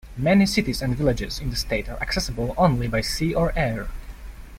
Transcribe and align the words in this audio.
Many 0.17 0.47
cities 0.47 0.81
and 0.81 0.95
villages 0.97 1.37
in 1.39 1.51
the 1.51 1.55
state 1.55 1.87
are 1.87 2.01
accessible 2.01 2.55
only 2.57 2.87
by 2.87 3.01
sea 3.01 3.35
or 3.35 3.53
air. 3.55 3.87